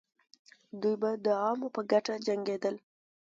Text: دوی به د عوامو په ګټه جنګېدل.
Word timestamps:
دوی 0.81 0.95
به 1.01 1.09
د 1.25 1.27
عوامو 1.41 1.67
په 1.75 1.81
ګټه 1.91 2.13
جنګېدل. 2.27 2.75